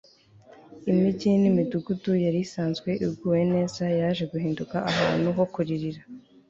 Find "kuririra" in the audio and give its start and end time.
5.53-6.01